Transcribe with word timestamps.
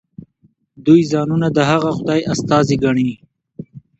دوی 0.85 1.01
ځانونه 1.11 1.47
د 1.51 1.59
هغه 1.71 1.89
خدای 1.97 2.19
استازي 2.33 2.75
ګڼي. 2.83 3.11